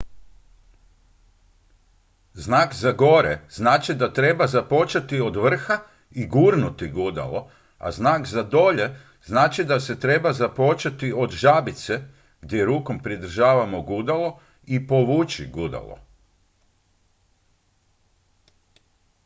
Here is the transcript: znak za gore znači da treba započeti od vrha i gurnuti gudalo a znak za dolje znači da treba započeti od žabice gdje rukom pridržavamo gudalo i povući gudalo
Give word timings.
znak 2.33 2.75
za 2.75 2.91
gore 2.91 3.41
znači 3.49 3.93
da 3.95 4.13
treba 4.13 4.47
započeti 4.47 5.19
od 5.21 5.35
vrha 5.35 5.79
i 6.11 6.25
gurnuti 6.27 6.87
gudalo 6.87 7.49
a 7.77 7.91
znak 7.91 8.25
za 8.27 8.43
dolje 8.43 8.87
znači 9.25 9.63
da 9.63 9.77
treba 9.79 10.33
započeti 10.33 11.13
od 11.15 11.31
žabice 11.31 12.01
gdje 12.41 12.65
rukom 12.65 12.99
pridržavamo 13.03 13.81
gudalo 13.81 14.39
i 14.65 14.87
povući 14.87 15.45
gudalo 15.53 15.97